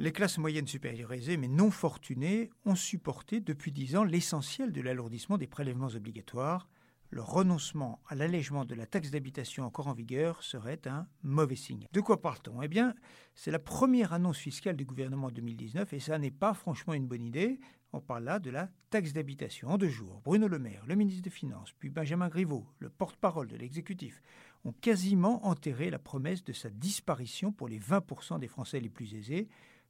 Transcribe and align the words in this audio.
Les 0.00 0.12
classes 0.12 0.38
moyennes 0.38 0.66
supérieures 0.66 1.12
aisées, 1.12 1.36
mais 1.36 1.46
non 1.46 1.70
fortunées, 1.70 2.48
ont 2.64 2.74
supporté 2.74 3.38
depuis 3.38 3.70
dix 3.70 3.96
ans 3.96 4.02
l'essentiel 4.02 4.72
de 4.72 4.80
l'alourdissement 4.80 5.36
des 5.36 5.46
prélèvements 5.46 5.88
obligatoires. 5.88 6.70
Le 7.10 7.20
renoncement 7.20 8.00
à 8.08 8.14
l'allègement 8.14 8.64
de 8.64 8.74
la 8.74 8.86
taxe 8.86 9.10
d'habitation 9.10 9.62
encore 9.66 9.88
en 9.88 9.92
vigueur 9.92 10.42
serait 10.42 10.80
un 10.86 11.06
mauvais 11.22 11.54
signe. 11.54 11.86
De 11.92 12.00
quoi 12.00 12.22
parle-t-on? 12.22 12.62
Eh 12.62 12.68
bien, 12.68 12.94
c'est 13.34 13.50
la 13.50 13.58
première 13.58 14.14
annonce 14.14 14.38
fiscale 14.38 14.74
du 14.74 14.86
gouvernement 14.86 15.26
en 15.26 15.32
2019 15.32 15.92
et 15.92 16.00
ça 16.00 16.18
n'est 16.18 16.30
pas 16.30 16.54
franchement 16.54 16.94
une 16.94 17.06
bonne 17.06 17.26
idée. 17.26 17.60
On 17.92 18.00
parle 18.00 18.24
là 18.24 18.38
de 18.38 18.48
la 18.48 18.70
taxe 18.88 19.12
d'habitation. 19.12 19.68
En 19.68 19.76
deux 19.76 19.90
jours, 19.90 20.22
Bruno 20.24 20.48
Le 20.48 20.58
Maire, 20.58 20.86
le 20.86 20.94
ministre 20.94 21.24
des 21.24 21.28
Finances, 21.28 21.74
puis 21.78 21.90
Benjamin 21.90 22.28
Griveaux, 22.28 22.66
le 22.78 22.88
porte-parole 22.88 23.48
de 23.48 23.56
l'exécutif, 23.56 24.22
ont 24.64 24.72
quasiment 24.72 25.44
enterré 25.46 25.90
la 25.90 25.98
promesse 25.98 26.42
de 26.42 26.54
sa 26.54 26.70
disparition 26.70 27.52
pour 27.52 27.68
les 27.68 27.78
20% 27.78 28.38
des 28.38 28.48
Français 28.48 28.80
les 28.80 28.88
plus 28.88 29.14
aisés. 29.14 29.46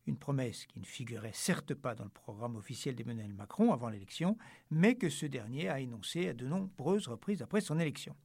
Une 0.06 0.16
promesse 0.16 0.66
qui 0.66 0.80
ne 0.80 0.86
figurait 0.86 1.32
certes 1.34 1.74
pas 1.74 1.94
dans 1.94 2.04
le 2.04 2.10
programme 2.10 2.56
officiel 2.56 2.94
d'Emmanuel 2.94 3.34
Macron 3.34 3.72
avant 3.72 3.90
l'élection, 3.90 4.36
mais 4.70 4.94
que 4.94 5.10
ce 5.10 5.26
dernier 5.26 5.68
a 5.68 5.80
énoncé 5.80 6.28
à 6.28 6.32
de 6.32 6.46
nombreuses 6.46 7.08
reprises 7.08 7.42
après 7.42 7.60
son 7.60 7.78
élection. 7.78 8.16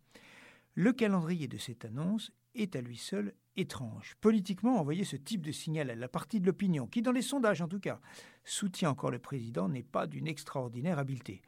Le 0.74 0.94
calendrier 0.94 1.48
de 1.48 1.58
cette 1.58 1.86
annonce 1.86 2.32
est 2.54 2.76
à 2.76 2.82
lui 2.82 2.98
seul 2.98 3.34
étrange. 3.56 4.16
Politiquement, 4.22 4.80
envoyer 4.80 5.04
ce 5.04 5.16
type 5.16 5.46
de 5.46 5.52
signal 5.52 5.90
à 5.90 5.96
la 5.96 6.08
partie 6.08 6.40
de 6.40 6.46
l'opinion, 6.46 6.88
qui 6.88 7.02
dans 7.02 7.12
les 7.12 7.22
sondages 7.22 7.62
en 7.62 7.68
tout 7.68 7.80
cas, 7.80 8.00
soutient 8.44 8.90
encore 8.90 9.12
le 9.12 9.20
président, 9.20 9.70
n'est 9.70 9.84
pas 9.84 10.08
d'une 10.08 10.28
extraordinaire 10.28 11.00
habileté. 11.00 11.42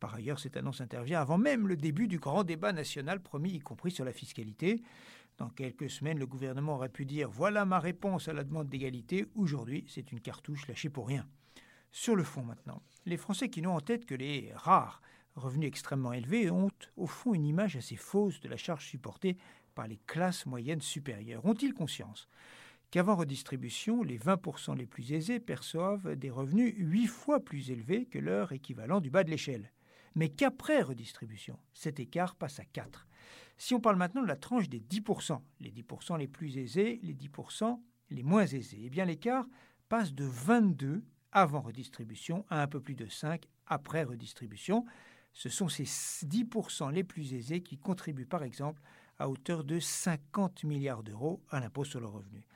Par 0.00 0.14
ailleurs, 0.14 0.40
cette 0.40 0.56
annonce 0.56 0.80
intervient 0.80 1.20
avant 1.20 1.36
même 1.36 1.68
le 1.68 1.76
début 1.76 2.08
du 2.08 2.18
grand 2.18 2.42
débat 2.42 2.72
national 2.72 3.20
promis, 3.20 3.50
y 3.50 3.58
compris 3.58 3.90
sur 3.90 4.04
la 4.04 4.12
fiscalité. 4.12 4.82
Dans 5.40 5.48
quelques 5.48 5.88
semaines, 5.88 6.18
le 6.18 6.26
gouvernement 6.26 6.74
aurait 6.74 6.90
pu 6.90 7.06
dire 7.06 7.30
Voilà 7.30 7.64
ma 7.64 7.78
réponse 7.78 8.28
à 8.28 8.34
la 8.34 8.44
demande 8.44 8.68
d'égalité. 8.68 9.24
Aujourd'hui, 9.34 9.86
c'est 9.88 10.12
une 10.12 10.20
cartouche 10.20 10.68
lâchée 10.68 10.90
pour 10.90 11.08
rien. 11.08 11.26
Sur 11.90 12.14
le 12.14 12.24
fond 12.24 12.42
maintenant, 12.42 12.82
les 13.06 13.16
Français 13.16 13.48
qui 13.48 13.62
n'ont 13.62 13.74
en 13.74 13.80
tête 13.80 14.04
que 14.04 14.14
les 14.14 14.52
rares 14.54 15.00
revenus 15.36 15.68
extrêmement 15.68 16.12
élevés 16.12 16.50
ont 16.50 16.70
au 16.98 17.06
fond 17.06 17.32
une 17.32 17.46
image 17.46 17.74
assez 17.74 17.96
fausse 17.96 18.38
de 18.40 18.50
la 18.50 18.58
charge 18.58 18.84
supportée 18.84 19.38
par 19.74 19.88
les 19.88 19.96
classes 20.06 20.44
moyennes 20.44 20.82
supérieures. 20.82 21.46
Ont-ils 21.46 21.72
conscience 21.72 22.28
qu'avant 22.90 23.16
redistribution, 23.16 24.02
les 24.02 24.18
20% 24.18 24.76
les 24.76 24.84
plus 24.84 25.14
aisés 25.14 25.40
perçoivent 25.40 26.16
des 26.16 26.30
revenus 26.30 26.74
huit 26.76 27.06
fois 27.06 27.40
plus 27.40 27.70
élevés 27.70 28.04
que 28.04 28.18
leur 28.18 28.52
équivalent 28.52 29.00
du 29.00 29.08
bas 29.08 29.24
de 29.24 29.30
l'échelle? 29.30 29.72
Mais 30.14 30.28
qu'après 30.28 30.82
redistribution, 30.82 31.58
cet 31.72 31.98
écart 31.98 32.34
passe 32.34 32.60
à 32.60 32.66
4. 32.66 33.06
Si 33.62 33.74
on 33.74 33.80
parle 33.80 33.96
maintenant 33.96 34.22
de 34.22 34.26
la 34.26 34.36
tranche 34.36 34.70
des 34.70 34.80
10%, 34.80 35.38
les 35.60 35.70
10% 35.70 36.16
les 36.16 36.28
plus 36.28 36.56
aisés, 36.56 36.98
les 37.02 37.12
10% 37.12 37.78
les 38.08 38.22
moins 38.22 38.46
aisés, 38.46 38.80
eh 38.84 38.88
bien 38.88 39.04
l'écart 39.04 39.44
passe 39.90 40.14
de 40.14 40.24
22 40.24 41.04
avant 41.30 41.60
redistribution 41.60 42.46
à 42.48 42.62
un 42.62 42.66
peu 42.66 42.80
plus 42.80 42.94
de 42.94 43.06
5 43.06 43.46
après 43.66 44.04
redistribution. 44.04 44.86
Ce 45.34 45.50
sont 45.50 45.68
ces 45.68 45.84
10% 45.84 46.90
les 46.90 47.04
plus 47.04 47.34
aisés 47.34 47.62
qui 47.62 47.76
contribuent 47.76 48.24
par 48.24 48.44
exemple 48.44 48.80
à 49.18 49.28
hauteur 49.28 49.62
de 49.62 49.78
50 49.78 50.64
milliards 50.64 51.02
d'euros 51.02 51.42
à 51.50 51.60
l'impôt 51.60 51.84
sur 51.84 52.00
le 52.00 52.06
revenu. 52.06 52.46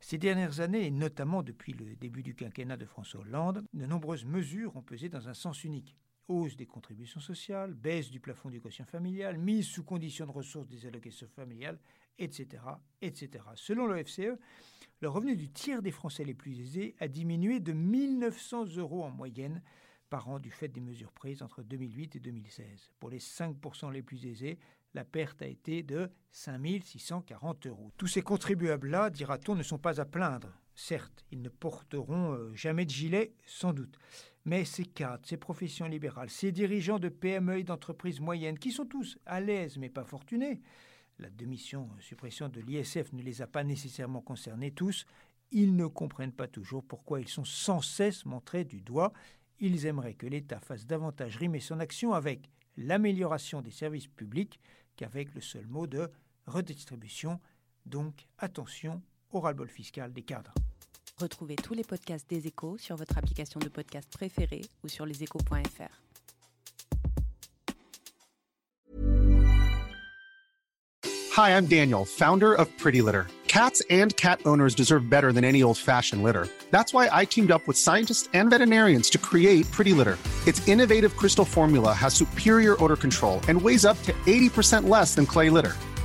Ces 0.00 0.16
dernières 0.16 0.60
années, 0.60 0.86
et 0.86 0.90
notamment 0.90 1.42
depuis 1.42 1.74
le 1.74 1.96
début 1.96 2.22
du 2.22 2.34
quinquennat 2.34 2.78
de 2.78 2.86
François 2.86 3.20
Hollande, 3.20 3.62
de 3.74 3.84
nombreuses 3.84 4.24
mesures 4.24 4.74
ont 4.74 4.82
pesé 4.82 5.10
dans 5.10 5.28
un 5.28 5.34
sens 5.34 5.64
unique. 5.64 5.98
Hausse 6.28 6.56
des 6.56 6.66
contributions 6.66 7.20
sociales, 7.20 7.74
baisse 7.74 8.10
du 8.10 8.20
plafond 8.20 8.50
du 8.50 8.60
quotient 8.60 8.84
familial, 8.84 9.38
mise 9.38 9.66
sous 9.66 9.84
condition 9.84 10.26
de 10.26 10.32
ressources 10.32 10.68
des 10.68 10.86
allocations 10.86 11.28
familiales, 11.28 11.78
etc. 12.18 12.62
etc. 13.00 13.44
Selon 13.54 13.86
l'OFCE, 13.86 14.38
le 15.00 15.08
revenu 15.08 15.36
du 15.36 15.50
tiers 15.50 15.82
des 15.82 15.90
Français 15.90 16.24
les 16.24 16.34
plus 16.34 16.60
aisés 16.60 16.96
a 17.00 17.08
diminué 17.08 17.60
de 17.60 17.72
1900 17.72 18.76
euros 18.76 19.04
en 19.04 19.10
moyenne 19.10 19.62
par 20.08 20.28
an 20.28 20.38
du 20.38 20.50
fait 20.50 20.68
des 20.68 20.80
mesures 20.80 21.12
prises 21.12 21.42
entre 21.42 21.62
2008 21.62 22.16
et 22.16 22.20
2016. 22.20 22.90
Pour 22.98 23.10
les 23.10 23.18
5% 23.18 23.92
les 23.92 24.02
plus 24.02 24.26
aisés, 24.26 24.58
la 24.94 25.04
perte 25.04 25.42
a 25.42 25.46
été 25.46 25.82
de 25.82 26.10
5 26.30 26.82
640 26.82 27.66
euros. 27.66 27.92
Tous 27.96 28.06
ces 28.06 28.22
contribuables-là, 28.22 29.10
dira-t-on, 29.10 29.54
ne 29.54 29.62
sont 29.62 29.78
pas 29.78 30.00
à 30.00 30.04
plaindre. 30.04 30.52
Certes, 30.74 31.24
ils 31.30 31.42
ne 31.42 31.48
porteront 31.48 32.32
euh, 32.32 32.54
jamais 32.54 32.84
de 32.84 32.90
gilet, 32.90 33.34
sans 33.46 33.72
doute. 33.72 33.98
Mais 34.46 34.64
ces 34.64 34.84
cadres, 34.84 35.26
ces 35.26 35.36
professions 35.36 35.86
libérales, 35.86 36.30
ces 36.30 36.52
dirigeants 36.52 37.00
de 37.00 37.08
PME 37.08 37.58
et 37.58 37.64
d'entreprises 37.64 38.20
moyennes, 38.20 38.60
qui 38.60 38.70
sont 38.70 38.86
tous 38.86 39.18
à 39.26 39.40
l'aise 39.40 39.76
mais 39.76 39.90
pas 39.90 40.04
fortunés, 40.04 40.60
la 41.18 41.28
démission, 41.30 41.90
euh, 41.96 42.00
suppression 42.00 42.48
de 42.48 42.60
l'ISF 42.60 43.12
ne 43.12 43.22
les 43.22 43.42
a 43.42 43.48
pas 43.48 43.64
nécessairement 43.64 44.20
concernés 44.20 44.70
tous, 44.70 45.04
ils 45.50 45.74
ne 45.74 45.86
comprennent 45.86 46.32
pas 46.32 46.46
toujours 46.46 46.84
pourquoi 46.84 47.20
ils 47.20 47.28
sont 47.28 47.44
sans 47.44 47.80
cesse 47.80 48.24
montrés 48.24 48.64
du 48.64 48.80
doigt. 48.82 49.12
Ils 49.58 49.84
aimeraient 49.86 50.14
que 50.14 50.26
l'État 50.26 50.60
fasse 50.60 50.86
davantage 50.86 51.36
rimer 51.36 51.60
son 51.60 51.80
action 51.80 52.12
avec 52.12 52.48
l'amélioration 52.76 53.62
des 53.62 53.70
services 53.72 54.08
publics 54.08 54.60
qu'avec 54.94 55.34
le 55.34 55.40
seul 55.40 55.66
mot 55.66 55.88
de 55.88 56.08
redistribution. 56.46 57.40
Donc 57.84 58.28
attention 58.38 59.02
au 59.30 59.40
ras-le-bol 59.40 59.68
fiscal 59.68 60.12
des 60.12 60.22
cadres. 60.22 60.54
Retrouvez 61.18 61.56
tous 61.56 61.72
les 61.72 61.82
podcasts 61.82 62.28
des 62.28 62.46
échos 62.46 62.76
sur 62.78 62.96
votre 62.96 63.16
application 63.16 63.58
de 63.58 63.68
podcast 63.68 64.06
préférée 64.12 64.60
ou 64.84 64.88
sur 64.88 65.06
leséchos.fr. 65.06 65.88
Hi, 71.38 71.56
I'm 71.56 71.64
Daniel, 71.66 72.04
founder 72.04 72.52
of 72.52 72.68
Pretty 72.76 73.00
Litter. 73.00 73.26
Cats 73.48 73.80
and 73.88 74.14
cat 74.16 74.40
owners 74.44 74.74
deserve 74.74 75.08
better 75.08 75.32
than 75.32 75.44
any 75.44 75.62
old-fashioned 75.62 76.22
litter. 76.22 76.48
That's 76.70 76.92
why 76.92 77.08
I 77.10 77.24
teamed 77.24 77.50
up 77.50 77.66
with 77.66 77.78
scientists 77.78 78.28
and 78.34 78.50
veterinarians 78.50 79.08
to 79.10 79.18
create 79.18 79.70
Pretty 79.70 79.94
Litter. 79.94 80.18
Its 80.46 80.66
innovative 80.68 81.16
crystal 81.16 81.46
formula 81.46 81.94
has 81.94 82.12
superior 82.12 82.76
odor 82.84 82.96
control 82.96 83.40
and 83.48 83.60
weighs 83.60 83.86
up 83.86 83.96
to 84.02 84.12
80% 84.26 84.86
less 84.88 85.14
than 85.14 85.24
clay 85.24 85.48
litter. 85.48 85.72